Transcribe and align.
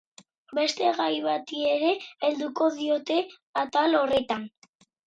Beste 0.59 0.87
gai 0.99 1.09
bati 1.27 1.61
ere 1.75 1.93
helduko 2.25 2.73
diote 2.81 3.23
atal 3.67 4.01
horretan. 4.03 4.53